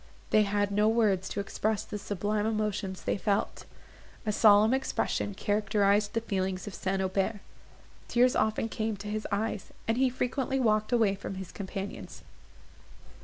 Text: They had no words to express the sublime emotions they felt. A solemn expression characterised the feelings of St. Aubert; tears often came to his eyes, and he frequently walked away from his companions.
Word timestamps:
They 0.31 0.41
had 0.45 0.71
no 0.71 0.87
words 0.89 1.29
to 1.29 1.39
express 1.39 1.83
the 1.83 1.99
sublime 1.99 2.47
emotions 2.47 3.03
they 3.03 3.17
felt. 3.19 3.65
A 4.25 4.31
solemn 4.31 4.73
expression 4.73 5.35
characterised 5.35 6.13
the 6.15 6.21
feelings 6.21 6.65
of 6.65 6.73
St. 6.73 7.03
Aubert; 7.03 7.39
tears 8.07 8.35
often 8.35 8.67
came 8.67 8.97
to 8.97 9.07
his 9.07 9.27
eyes, 9.31 9.71
and 9.87 9.99
he 9.99 10.09
frequently 10.09 10.59
walked 10.59 10.91
away 10.91 11.13
from 11.13 11.35
his 11.35 11.51
companions. 11.51 12.23